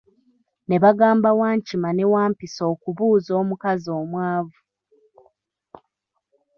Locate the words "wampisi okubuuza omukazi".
2.13-3.89